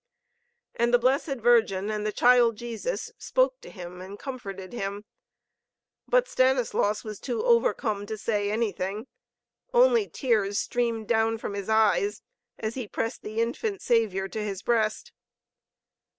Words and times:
And 0.73 0.91
the 0.91 0.97
Blessed 0.97 1.35
Virgin 1.35 1.91
and 1.91 2.07
the 2.07 2.11
Child 2.11 2.55
Jesus 2.55 3.11
spoke 3.19 3.61
to 3.61 3.69
him 3.69 4.01
and 4.01 4.17
comforted 4.17 4.73
him. 4.73 5.05
But 6.07 6.27
Stanislaus 6.27 7.03
was 7.03 7.19
too 7.19 7.43
overcome 7.43 8.07
to 8.07 8.17
say 8.17 8.49
anything. 8.49 9.05
Only 9.75 10.09
tears 10.09 10.57
streamed 10.57 11.07
down 11.07 11.37
from 11.37 11.53
his 11.53 11.69
eyes 11.69 12.23
as 12.57 12.73
he 12.73 12.87
pressed 12.87 13.21
the 13.21 13.39
Infant 13.41 13.79
Savior 13.83 14.27
to 14.27 14.41
his 14.43 14.63
breast. 14.63 15.11